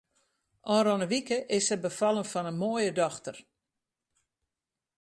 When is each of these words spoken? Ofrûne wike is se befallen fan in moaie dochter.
Ofrûne 0.75 1.07
wike 1.11 1.37
is 1.57 1.63
se 1.69 1.75
befallen 1.83 2.29
fan 2.33 2.49
in 2.51 2.59
moaie 2.61 2.91
dochter. 2.99 3.37